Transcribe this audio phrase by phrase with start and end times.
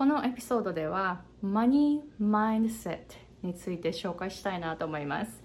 [0.00, 5.42] このエピソードでは money mindset について紹介したいなと思います。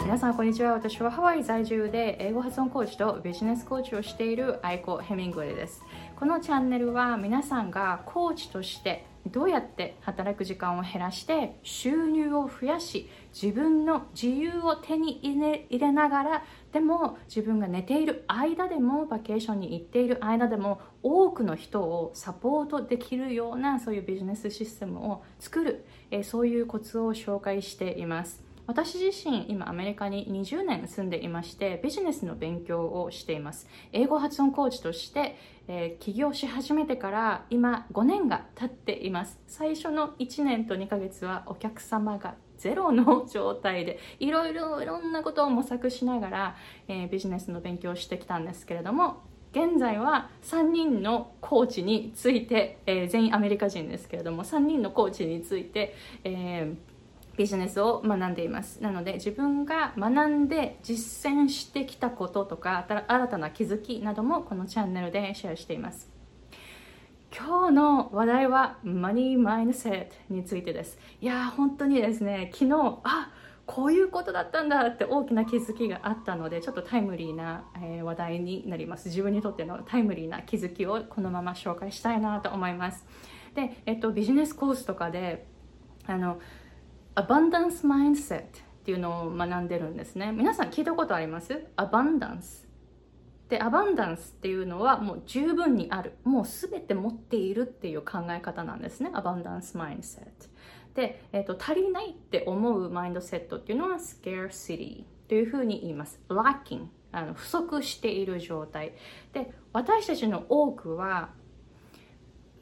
[0.00, 0.72] 皆さんこんにちは。
[0.72, 5.84] 私はハワイ在住で英語発音コーチとビジネスコーチをしているアイコ・ヘミングウェイです。
[6.16, 28.51] このチャンネルは皆さんがコーチとしてどうやって働く時間を減らして収入を増やし自分の自由を手に入れながらでも自分が寝ている間でもバケーションに行っている間でも多くの人をサポートできるようなそういうビジネスシステムを作る、えそういうコツを紹介しています。
[28.66, 33.66] 私自身今アメリカに20年住んでいましてビジネスの勉強をしています。
[33.92, 35.36] 英語発音コーチとして、
[35.68, 39.40] えー、起業し始めてから今5年が経っています。
[39.46, 56.91] 最初の1年と2ヶ月はお客様がゼロの状態でいろいろいろんなことを模索しながら、えー、ビジネスの勉強をしてきたんですけれども現在は3人のコーチについて、えー、全員アメリカ人ですけれども3人のコーチについて、えー
[57.36, 58.82] ビジネスを学んでいます。
[58.82, 66.10] なので自分が学んで実践してきたこととか新たな気づきなどもこのチャンネルでシェアしています。
[67.34, 70.98] 今日の話題はマニーマインセットについてです。
[71.20, 73.32] いや本当にですね昨日あ
[73.64, 79.08] こういうことだったんだって大きな気づきがあったのでちょっとタイムリーな、え、話題になります。
[79.08, 83.06] 自分にとってのタイムリーな気づきをこのまま紹介したいなと思います。
[83.54, 85.46] で、えっと、ビジネスコースとかで
[86.06, 86.38] あの
[87.14, 88.48] アバンダンスマインセットっ
[88.84, 90.32] ていうのを学んでるんですね。
[90.32, 91.66] 皆さん聞いたことあります？
[91.76, 92.66] アバンダンス
[93.50, 96.14] でアバンダンスっていうのはもう十分にある。
[96.24, 99.10] もう全て持っているっていう考え方なんですね。
[99.12, 100.48] アバンダンスマインセット
[100.94, 106.18] で、えーと、足りないって思うマインドセットっていうのは scarcity というふうに言います。
[106.30, 108.94] lacking あの不足している状態。
[109.34, 111.28] で私たちの多くは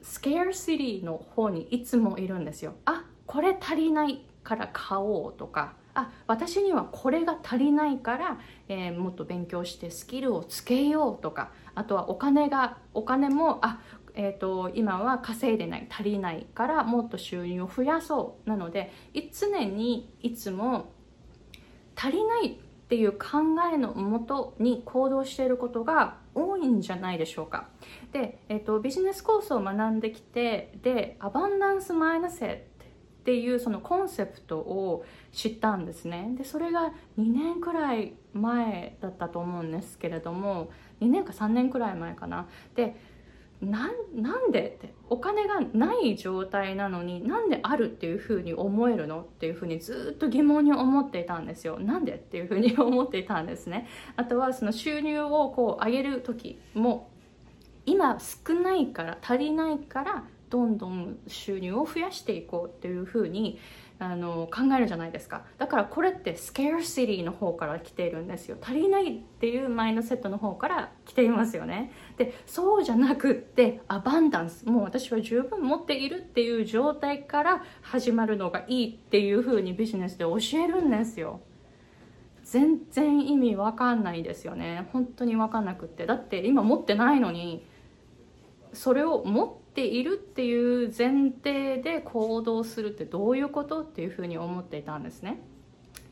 [0.03, 2.75] scarcity の方にいつもいるんですよ。
[2.85, 4.27] あこれ足りない。
[4.43, 13.81] から買おうとかあ私にはこれが足りないから、えー、もっと勉強してスキルをつけようとかあとはお金がお金もあ
[14.15, 18.49] えーと、今は稼いでない足りないからもっと収入を増やそう。
[18.49, 18.93] なので
[19.33, 20.93] 常にいつも
[21.97, 22.57] 足りないっ
[22.89, 23.19] ていう考
[23.73, 27.69] えのもとに行動していることが多いんじゃないでしょうか。
[28.13, 32.67] で、えーと、ビジネスコースを学んできてでアバンダンスマイナセ
[33.31, 36.33] っていうそのコンセプトを知ったんですね。
[36.37, 40.71] でそれが2年くらい前だったと思うんですけれども
[41.01, 42.49] 2年か3年くらい前かな。
[42.75, 42.97] で
[43.61, 51.79] なんでってお金がない状態なのになんであるっていうふうに思えるのっていうふうにずっと疑問に思っていたんですよ。
[51.79, 53.87] なんでっていうふうに思っていたんですね。
[54.17, 57.11] あとはその収入をこう上げる時も
[57.87, 63.59] 今少ないから足りないからどんどん収入を増やしていこうっていうふうに
[64.01, 65.45] あの考えるじゃないですか。
[65.59, 68.57] だからこれってスケアシティの方から来ているんですよ。
[68.61, 71.93] 足りないっていうマインドセットの方から来ていますよね。
[72.17, 81.41] でそうじゃなくってアバンダンスもう私は十分持っているっていう状態から始まるのがいいっていうふうにビジネスで教えるんですよ。
[82.43, 84.89] 全然意味わかんないですよね。
[84.93, 86.07] 本当にわかんなくって。
[86.07, 87.67] だって今持ってないのに
[88.73, 95.41] それを持っているっていう前提で行動するってどういうことっていうふうに思っていたんですね。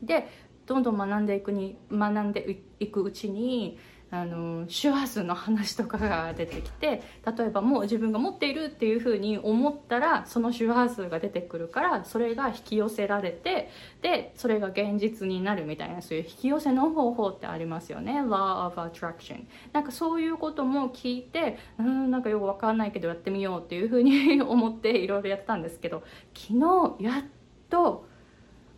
[0.01, 0.27] で
[0.65, 3.77] どんどん学んでいくに学んでいくうちに
[4.11, 7.03] あの周波数の話とかが出てきて
[7.37, 13.69] 例えばもう自分が持っているっていうふうに思ったらその周波数が出てくるからそれが引き寄せられて
[14.01, 18.21] でそれが現実になるみたいなそういう引き寄せの方法ってありますよね。
[18.21, 26.03] Law of Attraction なんかそういうことも聞いてうんなんかよくわかんないけどやってみようっていうふうに思っていろいろやったんですけど
[26.33, 27.23] 昨日やっ
[27.69, 28.07] と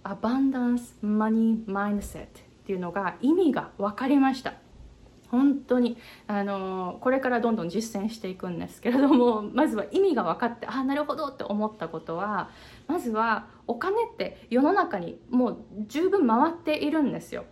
[0.03, 2.27] Abundance Money Mindset っ
[2.65, 4.60] ていうのが意味が分かりました。
[5.31, 5.97] 本当に
[6.27, 12.49] あのこれからどんどん実践していくんですけれども まずは意味が分かってああなるほどって思ったことは
[12.87, 15.57] まずはお金って世の中にもう
[15.87, 17.45] 十分回っているんですよ。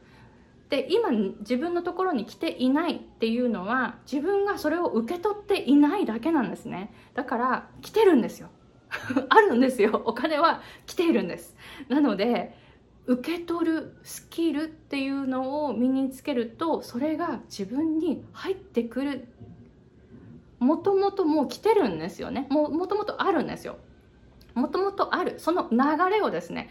[0.69, 1.09] で今
[1.39, 6.93] 自分のところに来ていないっていうのは自分がそれを受け取っていないだけなんですね。
[7.15, 8.49] だから来てるんですよ。
[9.29, 10.01] あるんですよ。
[10.05, 11.55] お金は来ているんです。
[11.87, 12.55] なので
[13.09, 19.27] 受け取るスキルっていうのを身につけるとそれが自分に入ってくる。
[20.59, 22.45] もともともう来てるんですよね。
[22.51, 23.77] もともとあるんですよ。
[24.53, 25.39] もともとある。
[25.39, 25.77] その流
[26.11, 26.69] れをですね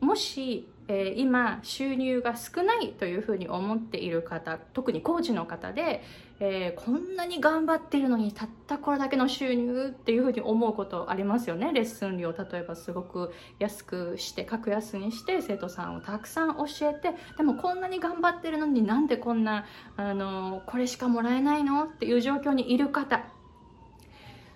[0.00, 6.04] もしえー、今収入が少ないというふうに思っている方特にコーチの方で、
[6.38, 11.72] えー、こんなに頑張ってるのにたったこれだけの収入っていうふうに思うことありますよね。
[11.72, 19.66] レッスン料例えばすごく安くして格安にして生徒さんをたくさん教えてでもこんなに頑張ってるのになんでこんな
[19.96, 23.24] あのこれしかもらえないのっていう状況にいる方。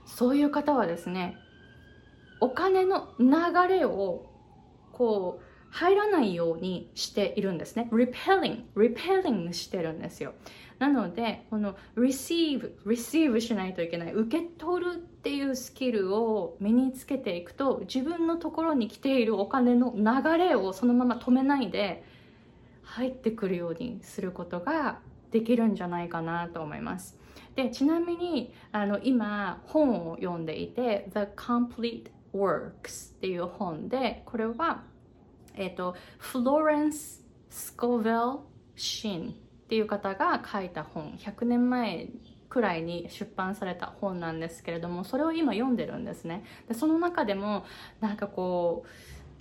[0.07, 1.37] そういう方はですね
[2.41, 3.27] お金の流
[3.69, 4.30] れを
[5.01, 7.89] こう入らないようにしているんですね。
[7.91, 10.35] repelling, repelling してるんですよ。
[10.79, 22.05] なので、この receive, receive しないといけない、受け取るっていうスキルを身につけていくと、自分のところに来ているお金の流れをそのまま止めないで
[22.83, 24.99] 入ってくるようにすることが
[25.31, 27.17] できるんじゃないかなと思います。
[27.55, 34.90] で、ちなみに、あの、今、本を読んでいて、The Complete Works っていう本で、これは
[35.61, 38.41] えっ、ー、と、フローレンス・スコヴェル・
[38.77, 39.33] シンっ
[39.69, 42.09] ていう方が書いた本、100年前
[42.49, 46.45] くらいに出版された本なんですけれども、それを今読んでるんですね。
[46.67, 47.65] でその中でも、
[48.01, 48.89] なんかこう、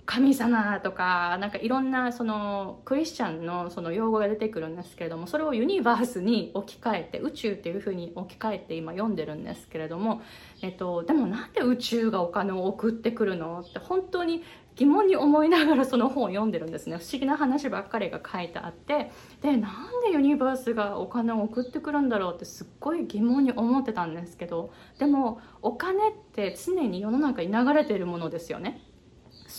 [0.06, 10.22] 神様とか、なんかいろんなそのクリスチャンのその用語が出てくるんですけれども、それをユニバースに置き換えて、宇宙っていうふうに置き換えて今読んでるんですけれども、
[10.62, 14.42] えっと、でもなんで宇宙がお金を送ってくるのって本当に
[14.76, 16.96] 疑問に思いながらその本を読んでるんですね。
[16.96, 19.10] 不思議な話ばっかりが書いてあって
[19.42, 28.80] でなんでユニバースがお金を送ってくるんだろうってすっごい疑問に思ってたんですけどでもお金って常に世の中に流れてるものですよね。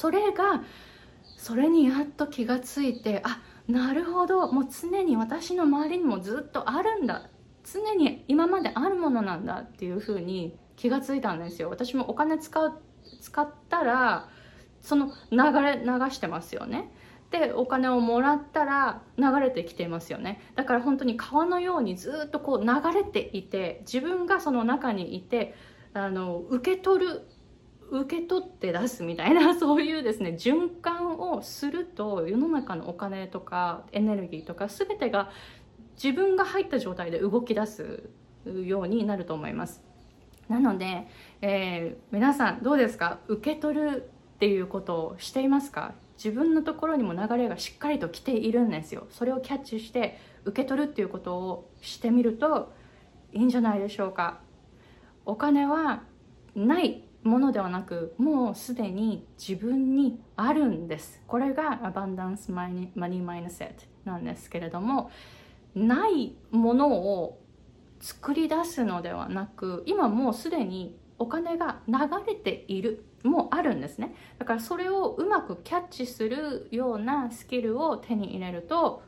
[0.01, 0.63] それが
[1.37, 7.29] それにやっと気がついてあなるほどもう常に私の周りにもずっとあるんだ。
[7.63, 11.69] 常に今まであるものなんだっていうふうに気がついたんですよ。
[11.69, 12.81] 私もお金使う
[13.21, 14.27] 使ったら
[14.81, 16.91] その流れ流してますよね。
[17.29, 20.41] でお金をもらったら流れてきていますよね。
[20.55, 25.53] だから本当に川のようにずっとこう流れていて自分がその中にいて
[25.93, 27.27] あの受け取る
[27.91, 35.29] 受け取って出すみたいな そういうですね循環をすると世の中のお金とかエネルギーとか全てが
[36.01, 38.09] 自分が入った状態で動き出す
[38.45, 39.83] ようになると思います。
[40.47, 41.07] なので、
[41.41, 43.19] えー、皆さんどうですか？
[43.27, 45.93] 受け取るっていうことをしていますか？
[46.17, 49.05] 自分のところにも流れがしっかりと来ているんですよ。
[49.09, 52.71] それをキャッチして受け取るっていうことをしてみると
[53.33, 54.39] いいんじゃないでしょうか。
[55.25, 56.03] お金は
[56.55, 61.21] ないものではなくもうすでに自分にあるんです。
[61.27, 65.11] これがアバンダンスマニーマイナセットなんですけれども
[65.75, 67.39] ないものを
[67.99, 71.93] 作り出すのではなく今もうすでにお金が流
[72.25, 74.15] れているもあるんですね。
[74.39, 79.03] だからそれをうまくキャッチするようなスキルを手に入れると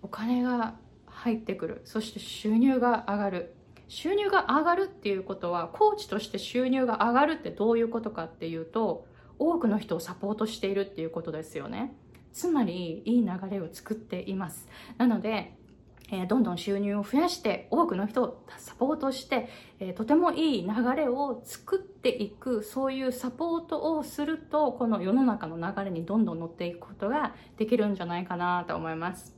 [0.00, 1.82] お金が入ってくる。
[1.84, 3.54] そして収入が上がる。
[3.88, 9.06] 収入が上がるっていうことはコーチとして収入が上がるってどういうことかっていうと
[9.38, 11.94] 多くの人をサポートしているっていうことですよね。
[12.32, 14.68] つまりいい流れを作っています。
[14.98, 15.58] なので
[16.10, 19.48] えー、どんどん収入を増やして多くの人をサポートして、
[19.78, 29.37] えー、とてもいい流れを作っていくそういうサポートをするとこの世の中の流れにどんどん乗っていくことができるんじゃないかなと思います。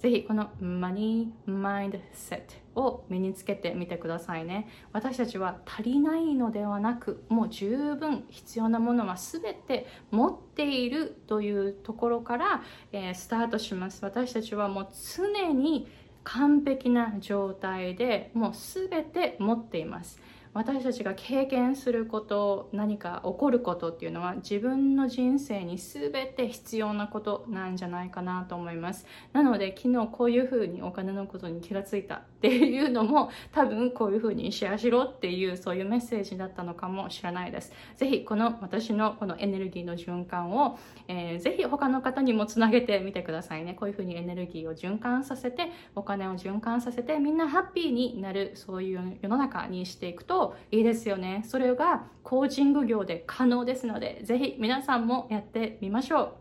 [0.00, 4.66] ぜひこのマニーマインドセットを身につけてみてくださいね。
[4.92, 14.02] 私たちは足りないのではなくもう十分必要なものは全て持っているというところから、えー、スタートします。
[14.02, 15.86] 私たちはもう常に
[16.24, 20.18] 完璧な状態でもう全て持っています。
[20.52, 29.06] 私たちが経験すること何か起こることっていうのは自分の人生に全て必要なことなんじゃないかなと思います。
[29.32, 37.72] なので昨日こういうふうにお金のことに気がついたっていうのも多分こういうふうにシェアしろっていうそういうメッセージだったのかもしれないです。
[37.96, 43.74] ぜひこの私のこのエネルギーの循環を、えー、ぜひ他の方にもつなげてみてくださいね。
[43.74, 51.42] こういうふうにエネルギーを循環させてお金を循環させてみんなハッピーになるそういう世の中にしていくとといいですよね。
[51.46, 56.39] それがコーチング業で可能ですのでぜひ皆さんもやってみましょう。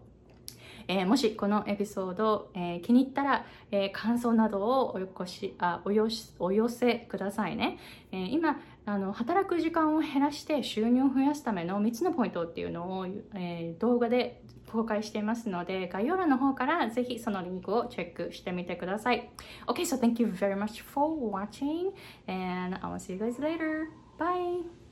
[0.89, 7.77] えー、もしこのエピソード、えー、気に入ったら、えー、感想などをおよこしあおよしお寄せくださいね、
[8.11, 14.41] え今あの働く時間を減らして収入を増やすための3つのポイントっていうのを、え動画で
[14.71, 19.29] 公開していますので、概要欄の方からぜひそのリンクをチェックしてみてください。
[19.67, 21.91] Okay, so thank you very much for watching
[22.27, 23.89] and I will see you guys later.
[24.17, 24.88] Bye!